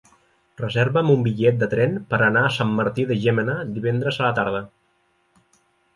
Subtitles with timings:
[0.59, 4.35] Reserva'm un bitllet de tren per anar a Sant Martí de Llémena divendres a la
[4.41, 4.63] tarda.